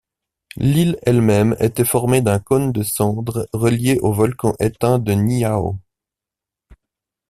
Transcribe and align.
L'île 0.57 0.97
elle-même 1.03 1.55
était 1.59 1.85
formée 1.85 2.21
d'un 2.23 2.39
cône 2.39 2.71
de 2.71 2.81
cendres 2.81 3.47
relié 3.53 3.99
au 4.01 4.11
volcan 4.11 4.55
éteint 4.57 4.97
de 4.97 5.11
Ni'ihau. 5.13 5.77